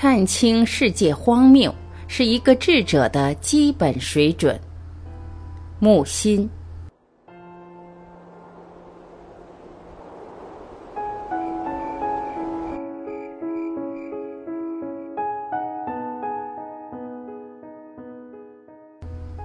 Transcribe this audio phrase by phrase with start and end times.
[0.00, 1.74] 看清世界荒谬
[2.06, 4.56] 是一个智者的基本水准。
[5.80, 6.48] 木心。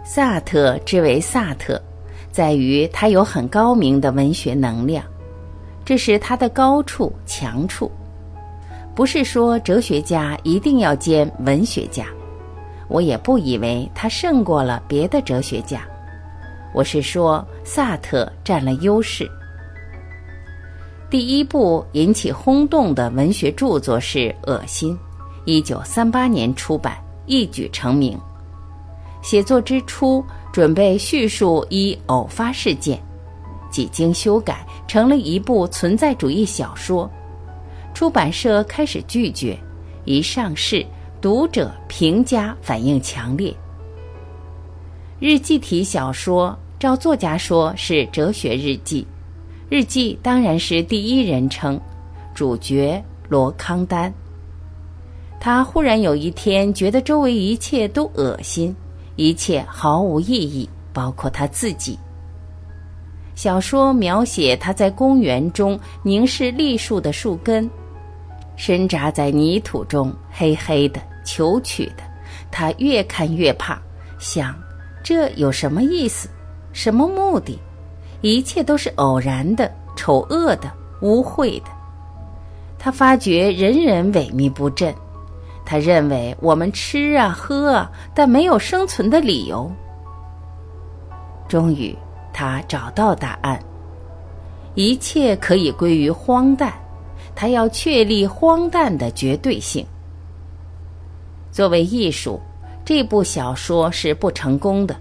[0.03, 1.81] 萨特之为萨特，
[2.31, 5.03] 在于他有很高明的文学能量，
[5.83, 7.91] 这是他的高处强处。
[8.95, 12.05] 不是说哲学家一定要兼文学家，
[12.87, 15.81] 我也不以为他胜过了别的哲学家。
[16.75, 19.29] 我是说，萨特占了优势。
[21.09, 24.95] 第一部引起轰动的文学著作是《恶心》，
[25.45, 28.15] 一九三八年出版，一举成名。
[29.23, 33.01] 写作之初，准备叙述一偶发事件，
[33.71, 37.09] 几经修改，成了一部存在主义小说。
[37.93, 39.57] 出版社开始拒绝，
[40.05, 40.85] 一上市，
[41.21, 43.55] 读者评价反应强烈。
[45.19, 49.05] 日记体小说，照作家说是哲学日记，
[49.69, 51.79] 日记当然是第一人称，
[52.33, 54.13] 主角罗康丹。
[55.39, 58.75] 他忽然有一天觉得周围一切都恶心。
[59.15, 61.99] 一切毫无意义，包括他自己。
[63.35, 67.69] 小说描写他在公园中凝视栗树的树根，
[68.65, 72.03] 深扎在泥土中，黑黑的、求取的。
[72.49, 73.77] 他越看越怕，
[74.19, 74.55] 想：
[75.03, 76.29] 这有什么意思？
[76.71, 77.59] 什么目的？
[78.21, 81.65] 一切都是偶然的、丑恶的、污秽的。
[82.79, 84.95] 他发觉人人萎靡不振。
[85.65, 89.69] 他认为我们吃啊喝啊，但没有生存的理由。
[91.49, 91.93] 终于，
[92.31, 93.61] 他找到答案：
[94.73, 96.73] 一切可以归于荒诞。
[97.35, 99.85] 他要确立荒诞的绝对性。
[101.51, 102.41] 作为艺术，
[102.83, 104.95] 这部小说是不成功的。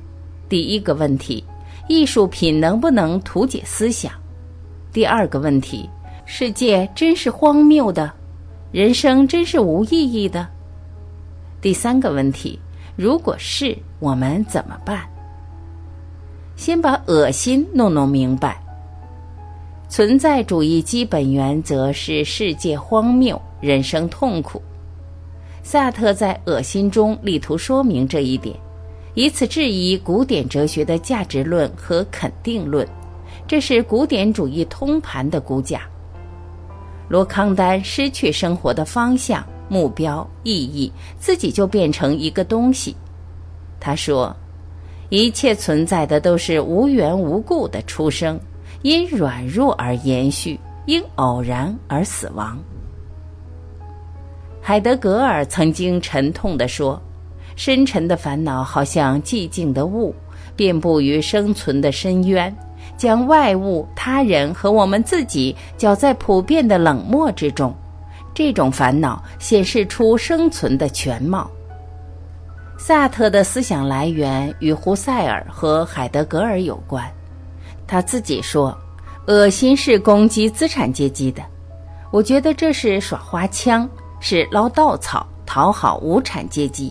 [0.49, 1.45] 第一个问题：
[1.89, 4.13] 艺术品能不能图解思想？
[4.93, 5.89] 第二个问题：
[6.27, 8.13] 世界真是荒谬的。
[8.71, 10.47] 人生真是无意义的。
[11.61, 12.59] 第三个问题，
[12.97, 15.01] 如果是我们怎么办？
[16.57, 18.63] 先把恶心弄弄明白。
[19.93, 24.63] 存在主义基本原则是世界荒谬，人生痛苦。
[25.63, 28.57] 萨特在《恶心》中力图说明这一点，
[29.13, 32.89] 以此质疑古典哲学的价值论和肯定论，
[33.47, 35.83] 这是古典主义通盘的骨架。
[37.07, 42.97] 罗康丹失去生活的方向、目标、意义，自己就变成一个东西。
[43.79, 44.35] 他说
[45.11, 48.41] ：“一切存在的都是无缘无故的出生，
[48.83, 52.59] 因软弱而延续，因偶然而死亡。”
[54.61, 57.01] 海德格尔曾经沉痛地说
[57.57, 60.15] ：“深沉的烦恼好像寂静的雾，
[60.55, 62.55] 遍布于生存的深渊。”
[62.97, 67.75] 将外物、他人和我们自己搅在普遍的冷漠之中，
[68.35, 71.51] 这种烦恼显示出生存的全貌。
[72.79, 77.09] 萨特的思想来源与胡塞尔和海德格尔有关。
[77.93, 78.75] 他自己说
[79.29, 81.43] ：“恶心是攻击资产阶级的。”
[82.11, 83.87] 我觉得这是耍花枪，
[84.19, 86.91] 是捞稻草，讨好无产阶级。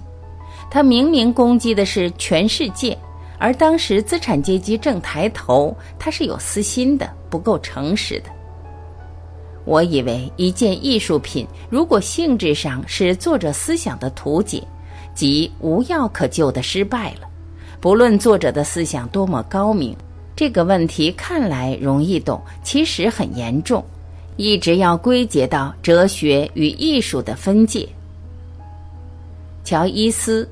[0.69, 2.95] 他明明攻击的是全世界。
[3.39, 8.29] 而当时资产阶级正抬头，他是有私心的，不够诚实的。
[9.65, 14.63] 我以为一件艺术品，如果性质上是作者思想的图解，
[15.15, 17.27] 即无药可救的失败了。
[17.79, 19.97] 不论作者的思想多么高明，
[20.41, 23.85] 这个问题看来容易懂，其实很严重，
[24.37, 27.87] 一直要归结到哲学与艺术的分界。
[29.63, 30.49] 乔伊斯、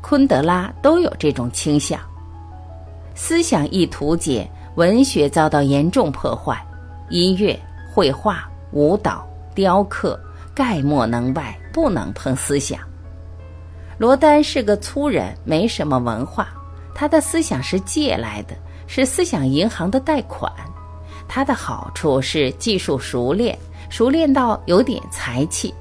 [0.00, 1.98] 昆德拉都有这种倾向。
[3.16, 6.64] 思想一图解，文学遭到严重破坏，
[7.10, 7.58] 音乐、
[7.92, 10.16] 绘画、舞蹈、雕刻
[10.54, 12.78] 概莫能外，不能碰思想。
[13.98, 16.46] 罗丹是个粗人，没什么文化，
[16.94, 18.54] 他的思想是借来的，
[18.94, 20.52] 是思想银行的贷款。
[21.26, 23.58] 他的好处是技术熟练，
[23.88, 25.74] 熟练到有点才气。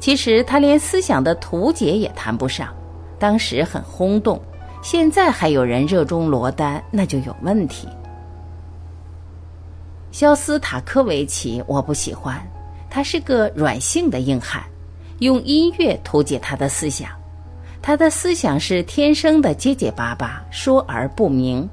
[0.00, 2.74] 其实他连思想的图解也谈不上，
[3.18, 4.40] 当时很轰动。
[4.80, 7.86] 现在还有人热衷罗丹，那就有问题。
[10.10, 12.42] 肖斯塔科维奇我不喜欢，
[12.88, 14.64] 他是个软性的硬汉，
[15.18, 17.10] 用音乐图解他的思想，
[17.82, 21.68] 他的思想是天生的结结巴巴，说而不明。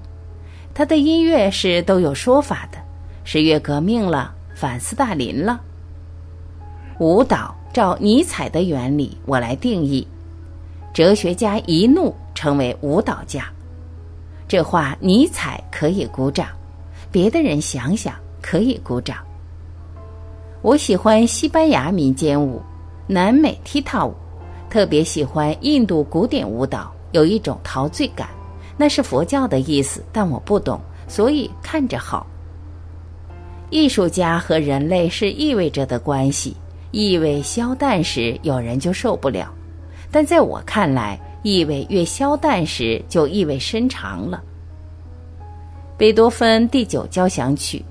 [0.73, 2.79] 他的音乐是都有说法的，
[3.23, 5.61] 十月革命了，反斯大林了。
[6.99, 10.07] 舞蹈照尼采的原理，我来定义：
[10.91, 13.45] 哲学家一怒成为舞蹈家。
[14.47, 16.47] 这话尼采可以鼓掌，
[17.11, 19.17] 别的人想想可以鼓掌。
[20.63, 22.61] 我喜欢西班牙民间舞、
[23.05, 24.15] 南美踢踏舞，
[24.69, 28.27] 特别喜欢印度古典舞蹈，有一种陶醉感，
[28.77, 32.25] 那是佛教的意思，但我不懂，所以看着好。
[33.69, 36.55] 艺术家和人类是意味着的关系，
[36.91, 39.47] 意味消淡时，有人就受不了；
[40.11, 44.41] 但在我看来，意味越消淡时，就意味深长了。
[45.97, 47.83] 贝多芬第九交响曲，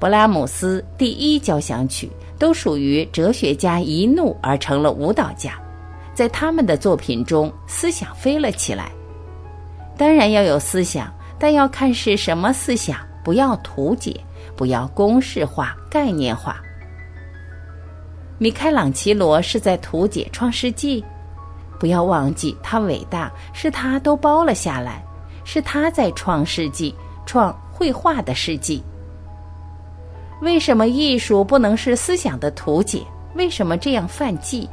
[0.00, 5.52] 勃拉姆斯第一交响曲，都属于哲学家一怒而成了舞蹈家，
[6.12, 8.90] 在他们的作品中，思想飞了起来。
[9.96, 14.18] 当然要有思想，但要看是什么思想，不要图解。
[14.56, 16.62] 不要公式化、概念化。
[18.38, 21.02] 米开朗琪罗是在图解《创世纪》，
[21.80, 25.04] 不要忘记他伟大是他都包了下来，
[25.42, 26.94] 是他在创世纪、
[27.26, 28.80] 创绘画的世纪。
[30.40, 33.02] 为什么艺术不能是思想的图解？
[33.34, 34.70] 为什么这样犯忌？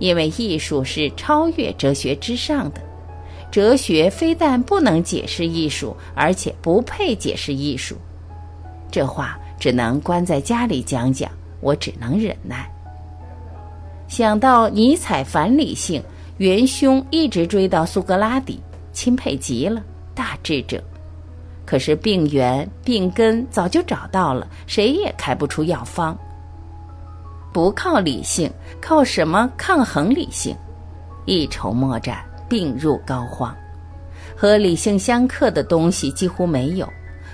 [0.00, 2.80] 因为艺术是超越哲学之上的，
[3.56, 7.96] 哲学非但不能解释艺术，而且不配解释艺术。
[8.90, 11.30] 这话只能关在家里讲讲，
[11.62, 12.70] 我只能忍耐。
[14.08, 16.02] 想到尼采反理性，
[16.36, 18.60] 元凶一直追到苏格拉底，
[18.92, 19.82] 钦佩极了，
[20.14, 20.84] 大智者。
[21.64, 26.14] 可是病源、病根早就找到了，谁也开不出药方。
[27.54, 30.54] 不靠理性，靠什么抗衡理性？
[31.24, 33.52] 一筹莫展，病入膏肓。
[34.36, 36.86] 和理性相克的东西几乎没有，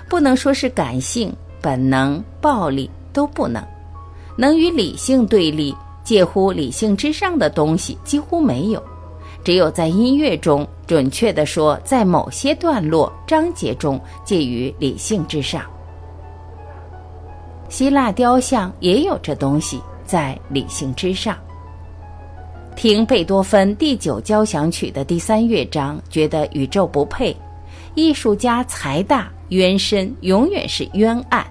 [0.07, 1.35] 不能说是感性。
[1.61, 3.63] 本能、暴力都不能，
[4.37, 5.73] 能与理性对立、
[6.03, 8.83] 介乎理性之上的东西几乎没有。
[9.45, 15.63] 只有在音乐中，准确地说，在某些段落、章节中介于理性之上。
[17.69, 21.37] 希腊雕像也有这东西，在理性之上。
[22.73, 27.35] 听贝多芬第九交响曲的第三乐章，觉得宇宙不配，
[27.95, 29.31] 艺术家财大。
[29.49, 31.45] 冤深永远是冤案。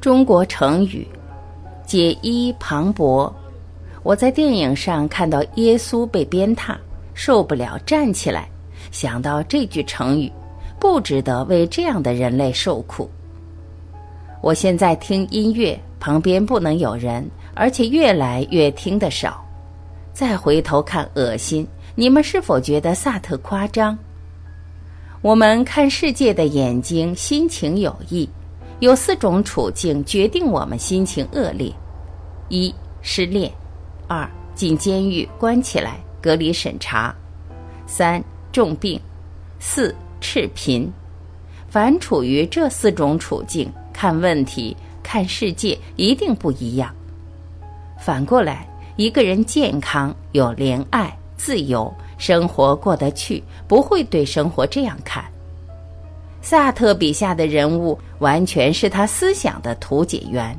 [0.00, 1.04] 中国成语
[1.84, 3.32] “解衣磅礴”，
[4.04, 6.76] 我在电影上看到耶稣被鞭挞，
[7.12, 8.48] 受不了站起来，
[8.92, 10.30] 想到这句成语，
[10.78, 13.10] 不值得为这样的人类受苦。
[14.40, 19.44] 我现在听音乐，旁边不能有人，而且越来越听得少。
[20.12, 23.98] 再回头看恶心，你们是否觉得萨特夸张？
[25.22, 28.28] 我们看世界的眼睛，心情有异。
[28.80, 31.72] 有四种处境决定我们心情恶劣：
[32.50, 33.50] 一、失恋；
[34.06, 37.10] 二、进监狱关起来隔离审查；
[37.86, 39.00] 三、重病；
[39.58, 40.92] 四、赤贫。
[41.68, 46.94] 凡处于这四种处境，看问题、看世界一定不一样。
[47.98, 51.92] 反过来，一个人健康、有怜爱、自由。
[52.18, 55.22] 生活过得去，不会对生活这样看。
[56.40, 60.58] 萨特笔下的人物完全是他思想的图解员。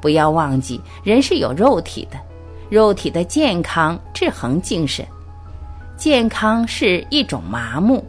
[0.00, 2.16] 不要忘记，人是有肉体的，
[2.68, 5.04] 肉体的健康制衡精神。
[5.96, 8.04] 健康是一种麻木。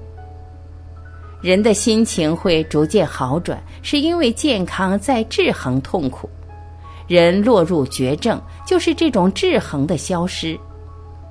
[1.41, 6.29] 人的心情会逐渐好转，是因为健康在制衡痛苦。
[7.11, 10.57] 人落入绝症，就是这种制衡的消失，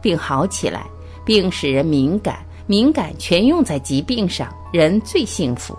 [0.02, 0.84] 并好起来。
[1.24, 5.74] 病使人敏感，敏感全用在疾病上，人最幸福。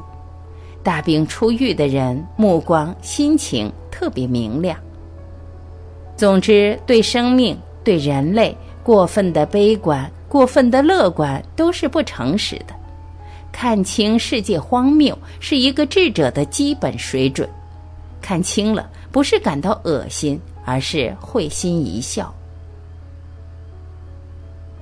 [0.81, 4.75] 大病初愈的人，目光、心情特别明亮。
[6.17, 12.73] 总之，对生命、对人类过分的悲观、过分的乐观，都是不诚实的。
[13.51, 17.47] 看清世界荒谬，是一个智者的基本水准。
[18.21, 22.33] 看清了，不是感到恶心，而是会心一笑。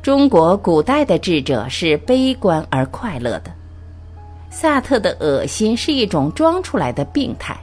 [0.02, 3.52] 中国古代的智者是悲观而快乐的，
[4.50, 7.60] 萨特的恶心是一种装出来的病态，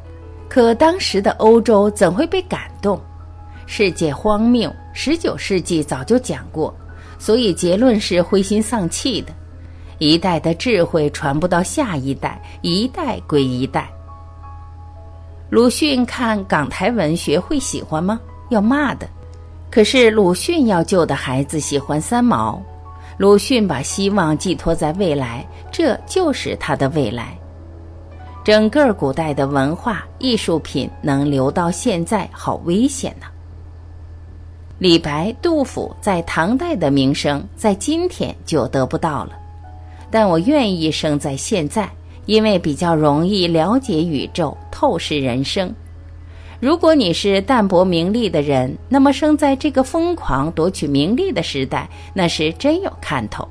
[0.49, 3.00] 可当时的欧洲怎会被感动？
[3.66, 6.73] 世界荒谬，十九世纪早就讲过，
[7.18, 9.32] 所以结论是灰心丧气的。
[9.99, 13.90] 一代的智慧传不到下一代，一代归一代。
[15.49, 18.21] 鲁迅看港台文学会喜欢吗？
[18.49, 19.09] 要骂的。
[19.71, 22.61] 可是鲁迅要救的孩子喜欢三毛，
[23.17, 27.38] 鲁迅把希望寄托在未来，这就是他的未来。
[28.43, 33.26] 整个古代的文化艺术品能留到现在，好危险呐。
[34.79, 39.33] 李白、杜甫在唐代的名声，在今天就得不到了。
[40.11, 41.88] 但我愿意生在现在，
[42.26, 45.75] 因为比较容易了解宇宙，透视人生。
[46.59, 53.47] 如果你是淡泊名利的人，那么生在这个疯狂夺取名利的时代，那是真有看头。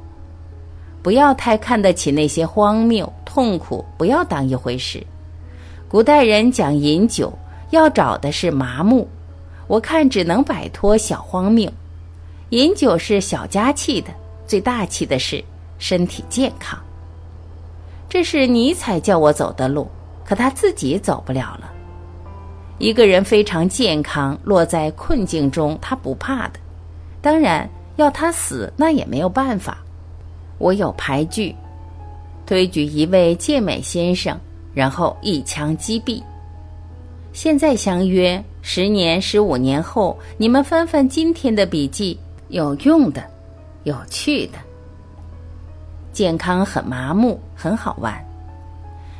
[1.01, 5.05] 不要太看得起那些荒谬、痛苦，不要当一回事。
[5.87, 7.31] 古代人讲饮酒，
[7.69, 9.07] 要找的是麻木。
[9.67, 11.71] 我看只能摆脱小荒谬。
[12.49, 14.09] 饮酒是小家气的，
[14.47, 15.43] 最大气的是
[15.77, 16.77] 身体健康。
[18.15, 19.85] 这是尼采叫我走的路，
[20.23, 21.69] 可他自己走不了了。
[22.77, 26.53] 一个人非常健康，落在困境中，他不怕的。
[27.21, 29.79] 当然，要他死，那也没有办法。
[30.59, 31.53] 我有牌具，
[32.45, 34.39] 推举一位健美先生，
[34.73, 36.23] 然后一枪击毙。
[37.33, 42.17] 现在相约十年、十五年后，你们翻翻今天的笔记，
[42.47, 43.21] 有用的，
[43.83, 44.53] 有趣的。
[46.13, 48.13] 健康很麻木，很好玩。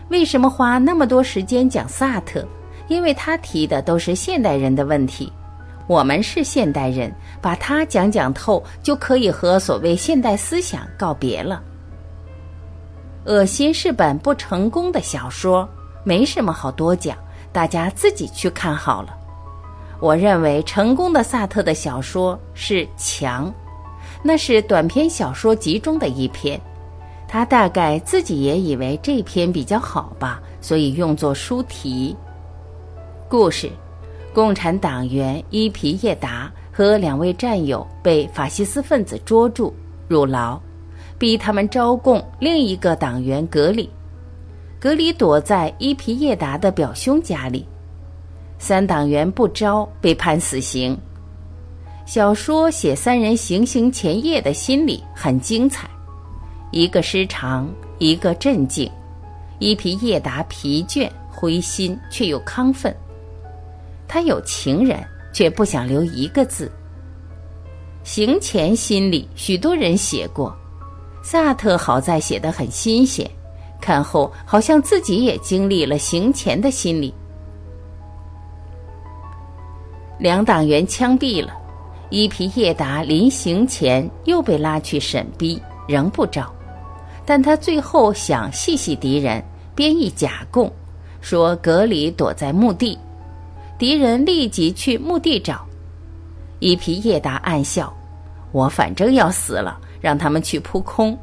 [0.09, 2.45] 为什么花那么多时间讲萨特？
[2.87, 5.31] 因为他提的都是现代人的问题。
[5.87, 7.11] 我们是现代人，
[7.41, 11.63] 把它讲讲透，就可以和所谓现代思想告别了。
[13.25, 15.67] 恶心是本不成功的小说，
[16.03, 17.17] 没什么好多讲，
[17.51, 19.15] 大家自己去看好了。
[19.99, 23.47] 我认为成功的萨特的小说是《墙》，
[24.21, 26.59] 那是短篇小说集中的一篇，
[27.27, 32.15] 他大概自己也以为这篇比较好吧，所以用作书题。
[33.29, 33.69] 故事。
[34.33, 39.73] 共产党员伊皮叶达和两位战友被法西斯分子捉住
[40.09, 40.59] 入牢，
[41.17, 43.89] 逼他们招供另一个党员格里。
[44.77, 47.65] 格里躲在伊皮叶达的表兄家里。
[48.59, 50.97] 三党员不招，被判死刑。
[52.05, 55.89] 小说写三人行刑前夜的心理很精彩，
[56.71, 57.69] 一个失常，
[57.99, 58.91] 一个镇静。
[59.59, 62.93] 伊皮叶达疲倦、灰心，却又亢奋。
[64.07, 65.01] 他有情人，
[65.33, 66.71] 却不想留一个字。
[68.03, 70.55] 行前心理，许多人写过，
[71.23, 73.29] 萨特好在写得很新鲜，
[73.81, 77.13] 看后好像自己也经历了行前的心理。
[80.19, 81.53] 两党员枪毙了，
[82.09, 86.53] 伊皮叶达临行前又被拉去审逼，仍不招，
[87.25, 90.71] 但他最后想细细敌人，编一假供，
[91.21, 92.97] 说格里躲在墓地。
[93.77, 95.65] 敌人立即去墓地找，
[96.59, 97.91] 伊皮叶达暗笑
[98.53, 101.17] ：“我反正要死了，让他们去扑空。”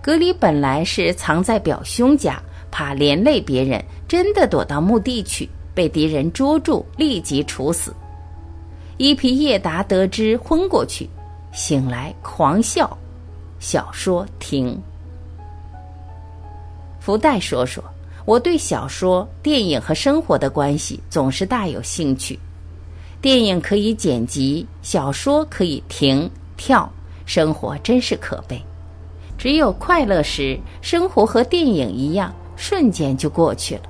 [0.00, 2.40] 格里本来是藏在表兄家，
[2.70, 7.92] 怕连累别人，真的躲到墓地去，被敌人捉住，立即处死。
[8.98, 11.10] 伊皮叶达得知昏过去，
[11.52, 12.96] 醒来狂笑。
[13.68, 14.80] 小说停。
[17.00, 17.82] 福袋说说。
[18.24, 22.38] 我对小说、电影和生活的关系总是大有兴趣。
[23.20, 26.88] 电影可以剪辑，小说可以停跳，
[27.24, 28.60] 生活真是可悲。
[29.36, 33.82] 只有快乐时，生活和电影一样，瞬间就过去了。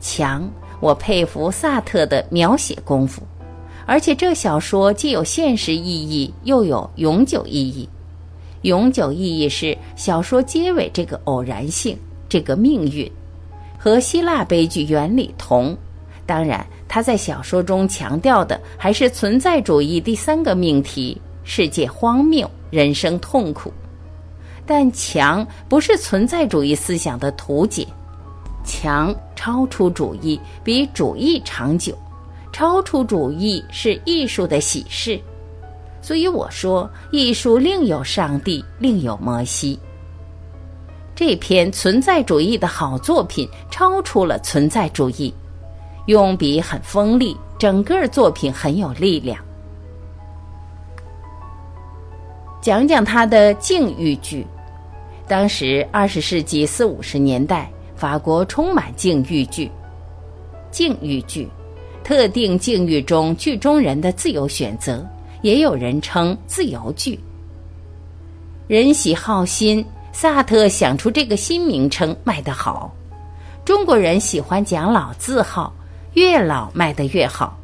[0.00, 3.22] 强，我佩服萨特的描写功夫，
[3.86, 7.86] 而且这小说既有现实意义，又有永久意义。
[8.62, 11.96] 永久意义是小说结尾这个偶然性。
[12.28, 13.12] 这个命运
[13.76, 15.76] 和希腊悲剧原理同，
[16.24, 23.70] 当然，他在小说中强调的还是存在主义第三个命题：世界荒谬，人生痛苦。
[24.64, 27.86] 但强不是存在主义思想的图解，
[28.64, 31.94] 强超出主义，比主义长久。
[32.50, 35.20] 超出主义是艺术的喜事，
[36.02, 39.78] 所以我说，艺术另有上帝，另有摩西。
[41.14, 45.32] 这篇存在主义的好作品超出了存在主义，
[46.06, 49.38] 用笔很锋利，整个作品很有力量。
[52.60, 54.46] 讲讲他的境遇剧。
[55.28, 59.70] 当时二十世纪四五十年代，法国充满境遇剧。
[60.70, 61.48] 境遇剧，
[62.02, 65.06] 特定境遇中剧中人的自由选择，
[65.42, 67.20] 也有人称自由剧。
[68.66, 69.84] 人喜好新。
[70.14, 72.94] 萨特想出这个新名称卖得好，
[73.64, 75.72] 中国人喜欢讲老字号，
[76.12, 77.58] 越老卖得越好。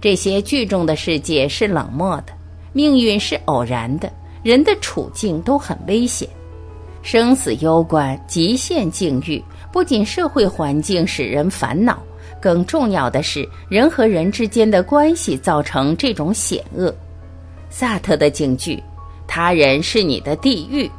[0.00, 2.26] 这些剧中的世界是冷漠的，
[2.72, 4.08] 命运是偶然的，
[4.44, 6.28] 人的处境都很危险。
[7.02, 12.00] 生死攸关，极限境遇，不仅社会环境使人烦恼，
[12.42, 16.92] 更重要的是人和人之间的关系造成这种险恶。
[17.70, 18.82] 萨特的警句
[19.26, 20.90] ：“他人是你的地狱。”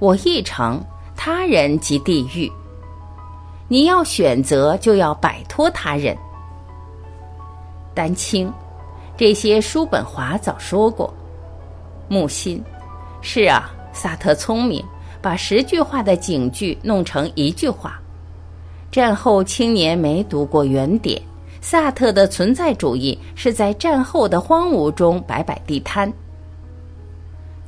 [0.00, 0.84] 我亦成
[1.16, 2.50] ：“他人即地狱。”
[3.68, 6.16] 你要选择，就要摆脱他人。
[7.94, 8.52] 丹青，
[9.16, 11.14] 这些叔本华早说过。
[12.08, 12.62] 木心，
[13.22, 14.84] 是啊，萨特聪明。
[15.22, 18.00] 把十句话的警句弄成一句话。
[18.96, 21.20] 战后青年没读过原点，
[21.60, 26.10] 萨特的存在主义是在战后的荒芜中摆摆地摊。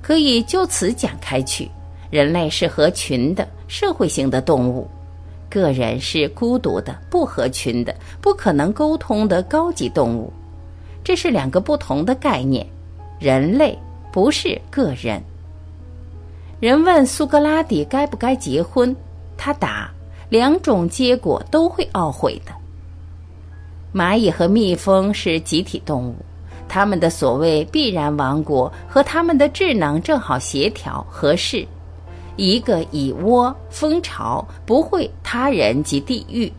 [0.00, 1.70] 可以就此讲开去：
[2.08, 4.88] 人类是合群的社会性的动物，
[5.50, 10.32] 个人是孤独的不合群的不可能沟通的高级动物。
[11.04, 12.66] 这是两个不同的概念。
[13.20, 13.78] 人类
[14.10, 15.22] 不是个人。
[16.58, 18.96] 人问苏格拉底该不该结婚，
[19.36, 19.90] 他答：
[20.28, 22.52] 两种结果都会懊悔的。
[23.92, 26.16] 蚂蚁和蜜蜂是集体动物，
[26.68, 31.66] 它们的所谓必然王国和它们的智能正好协调合适。
[32.36, 36.52] 一个蚁窝蜂巢不会他人及地狱。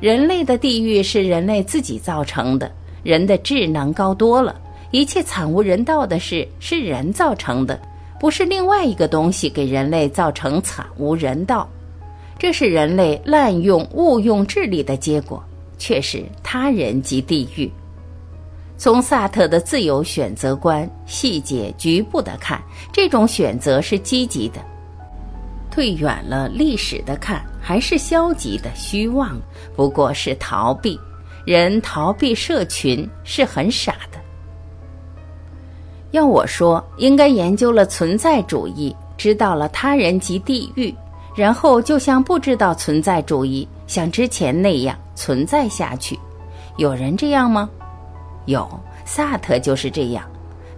[0.00, 2.70] 人类的地狱是人类自己造成的，
[3.04, 4.60] 人的智能高多了，
[4.90, 7.80] 一切惨无人道的事是人造成的。
[8.18, 11.68] 不是另外一个东西给人类造成惨无人道，
[12.38, 15.42] 这是人类滥用误用智力的结果，
[15.78, 17.70] 却是他人即地狱。
[18.78, 22.62] 从萨特的自由选择观细节局部的看，
[22.92, 24.60] 这种选择是积极的；
[25.70, 29.34] 退远了历史的看，还是消极的虚妄，
[29.74, 31.00] 不过是逃避。
[31.46, 34.18] 人逃避社群是很傻的。
[36.10, 40.94] 要我说，应该研究了存在主义，知道了他人即地狱，
[41.36, 46.18] 然后就像不知道存在主义，像之前那样存在下去。
[46.78, 47.68] 有人这样吗？
[48.46, 48.68] 有，
[49.04, 50.24] 萨特就是这样。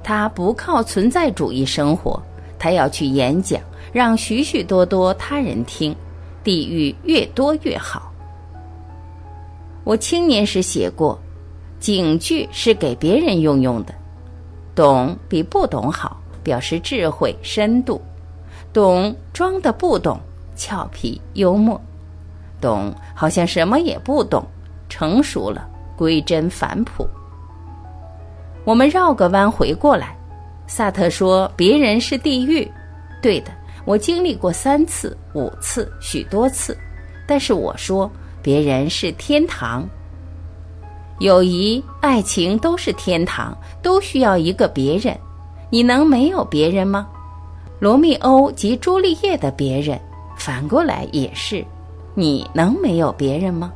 [0.02, 2.20] 他不靠存在主义生活，
[2.58, 3.60] 他要去演讲，
[3.92, 5.94] 让许许多多他人听，
[6.42, 8.12] 地狱越多越好。
[9.84, 11.18] 我青年时写过，
[11.78, 13.94] 警句是给别人用用的。
[14.74, 18.00] 懂比不懂好，表示智慧深度；
[18.72, 20.18] 懂装的不懂，
[20.58, 21.80] 俏皮幽默；
[22.60, 24.44] 懂好像什么也不懂，
[24.90, 25.66] 成熟了
[25.96, 27.08] 归真返璞。
[28.64, 30.14] 我们绕个弯回过来，
[30.66, 32.70] 萨特说别人是地狱，
[33.22, 33.52] 对的，
[33.86, 36.76] 我经历过三次、五次、许多次，
[37.26, 38.10] 但是我说
[38.42, 39.88] 别人是天堂。
[41.20, 45.16] 友谊、爱情都是天堂，都需要一个别人。
[45.70, 47.08] 你能没有别人吗？
[47.80, 49.98] 罗密欧及朱丽叶的别人，
[50.38, 51.62] 反过来也是。
[52.14, 53.72] 你能没有别人吗？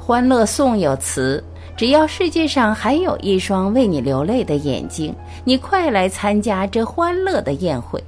[0.02, 1.42] 《欢乐颂》有词：
[1.76, 8.02] 只要世界上还有一双为你流泪的眼睛，你快来参加这欢乐的宴会。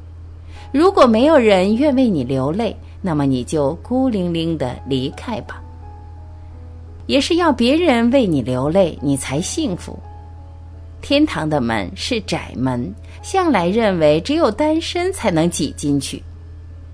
[0.72, 5.62] 如果没有人愿为你流泪，那么你就孤零零的离开吧。
[7.07, 9.99] 也是要别人为你流泪，你才幸福。
[11.01, 16.22] 天堂的门是窄门，向来认为只有单身才能挤进去。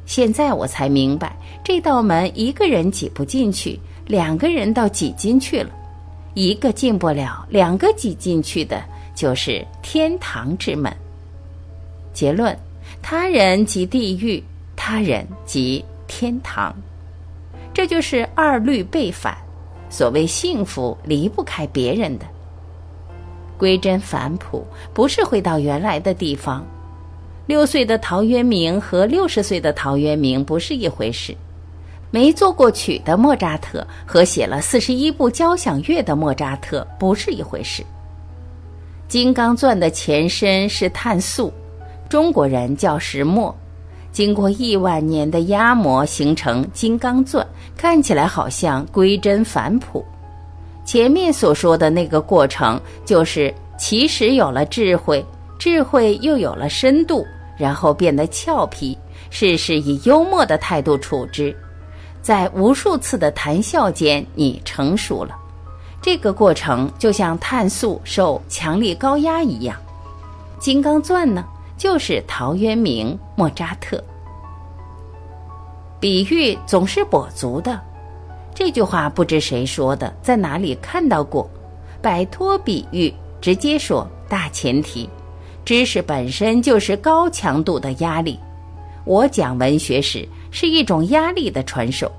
[0.04, 1.34] 现在我才明白，
[1.64, 5.70] 这道门一个人挤不进去，两个人倒挤进去了。
[6.34, 8.82] 一个进不了，两个挤进去的，
[9.14, 10.90] 就是天堂之门。
[12.12, 12.56] 结论：
[13.00, 14.42] 他人即地狱，
[14.74, 16.74] 他人即天堂。
[17.72, 19.36] 这就是二律背反。
[19.88, 22.24] 所谓幸福离不开别人的，
[23.58, 26.66] 归真返璞不是回到原来的地方。
[27.46, 31.36] 六岁的陶渊明和六十岁的陶渊明不是一回事。
[32.10, 37.82] 没作过曲的莫扎特和写了四十一部交响乐的莫扎特不是一回事。
[39.08, 41.52] 金刚钻的前身是碳素，
[42.08, 43.54] 中国人叫石墨。
[44.12, 47.46] 经过亿万年的压磨，形成金刚钻，
[47.78, 50.04] 看起来好像归真返璞。
[50.84, 55.24] 前面所说的那个过程，就是其实有了智慧，
[55.62, 57.24] 智慧又有了深度，
[57.56, 58.98] 然后变得俏皮，
[59.30, 61.56] 事事以幽默的态度处之，
[62.20, 65.38] 在无数次的谈笑间，你成熟了。
[66.00, 69.76] 这个过程就像碳素受强力高压一样，
[70.58, 71.44] 金刚钻呢？
[71.78, 74.02] 就是陶渊明、莫扎特。
[76.00, 77.80] 比喻总是跛足的，
[78.52, 81.48] 这句话不知谁说的，在哪里看到过？
[82.02, 85.08] 摆脱比喻，直接说大前提，
[85.64, 88.38] 知识本身就是高强度的压力。
[89.04, 92.10] 我讲文学史是一种压力的传授。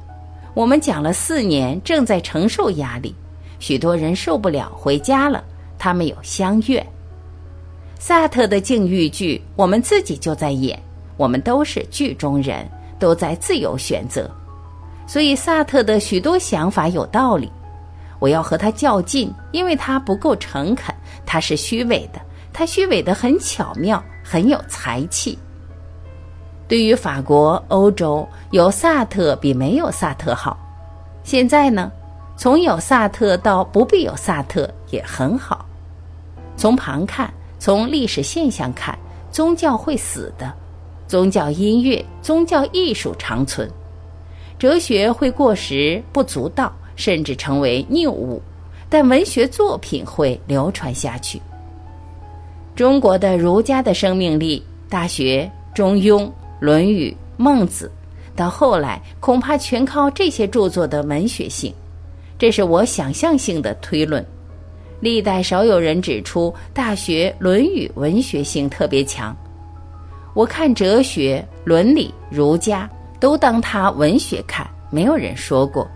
[0.54, 3.14] 我们讲了四年，正在承受压力，
[3.60, 5.44] 许多人受不了回家了。
[5.78, 6.86] 他们有相怨。
[8.00, 10.82] 萨特的境遇剧，我们自己就在演，
[11.18, 14.30] 我们都是剧中人，都在自由选择。
[15.08, 17.52] 所以萨特的许多想法有道理。
[18.20, 22.22] 我要和他较劲，因为他不够诚恳，他是虚伪的，
[22.54, 25.38] 他虚伪的很巧妙，很有才气。
[26.68, 30.58] 对于法国、欧洲，有萨特比没有萨特好。
[31.24, 31.92] 现在呢，
[32.38, 35.66] 从有萨特到不必有萨特也很好。
[36.56, 38.98] 从旁看，从历史现象看，
[39.32, 40.54] 宗教会死的，
[41.08, 43.70] 宗教音乐、宗教艺术长存，
[44.60, 46.72] 哲学会过时不足道。
[46.96, 48.40] 甚至成为谬误，
[48.88, 51.42] 但文学作品会流传下去。
[52.76, 54.60] 中国的儒家的生命力，
[54.92, 56.22] 《大学》《中庸》
[56.60, 57.92] 《论语》《孟子》，
[58.38, 61.72] 到后来恐怕全靠这些著作的文学性。
[62.36, 64.26] 这是我想象性的推论。
[65.00, 69.36] 历代少有人指出，《大学》《论语》文学性特别强。
[70.34, 75.88] 我看哲学、伦理、儒家都当它文学看，没有人说过。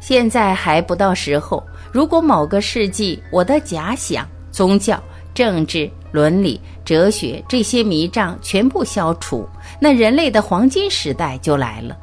[0.00, 1.64] 现在还不到时候。
[1.90, 5.02] 如果某个世纪，我的假想，宗教、
[5.34, 9.46] 政治、伦理、哲学这些迷障全部消除，
[9.80, 11.96] 那人类的黄金时代就来了。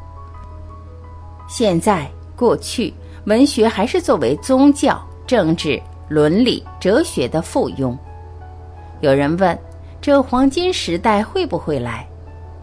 [1.47, 2.93] 现在、过去，
[3.25, 7.97] 文学还是作为宗教、政治、伦理、哲学的附庸。
[8.99, 9.57] 有人问：
[10.01, 12.07] 这黄金时代会不会来？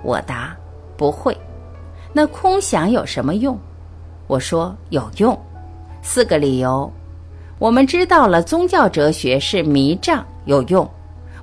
[0.02, 0.56] 我答：
[0.96, 1.36] 不会。
[2.12, 3.58] 那空想有什么用？
[4.26, 5.38] 我说有用，
[6.02, 6.90] 四个理由：
[7.58, 10.82] 我们知道了宗教哲学是迷障，有用；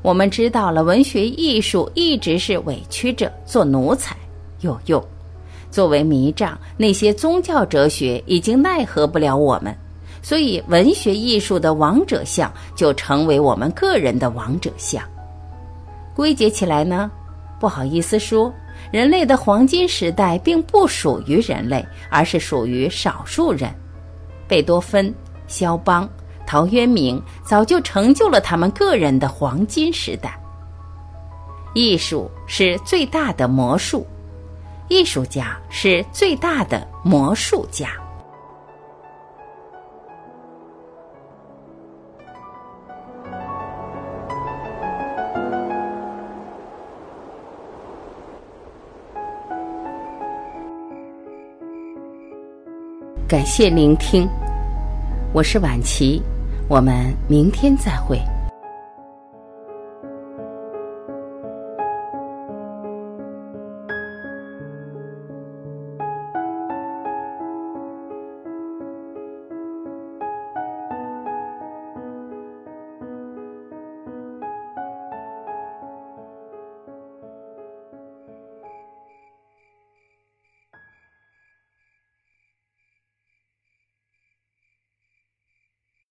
[0.02, 4.18] 我们知道了文学艺术一直是委屈着做奴才，
[4.62, 5.02] 有用。
[5.70, 9.76] 作为迷障，那些宗教哲学已经奈何不了我们，
[10.24, 15.04] 所以文学艺术的王者相就成为我们个人的王者相。
[16.16, 17.12] 归结起来呢，
[17.60, 18.52] 不好意思说。
[18.92, 23.70] 人类的黄金时代并不属于人类，而是属于少数人。
[24.48, 25.14] 贝多芬、
[25.48, 26.08] 肖邦、
[26.46, 30.40] 陶渊明早就成就了他们个人的黄金时代。
[31.74, 34.08] 艺术是最大的魔术，
[34.88, 37.90] 艺术家是最大的魔术家。
[53.28, 54.30] 感谢聆听，
[55.34, 56.22] 我是晚琪，
[56.68, 58.20] 我们明天再会。